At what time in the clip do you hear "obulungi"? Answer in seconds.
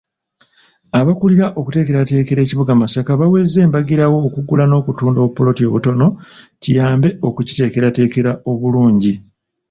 8.51-9.13